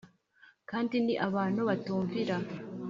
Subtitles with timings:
[0.69, 2.35] kandi ni abantu batumvira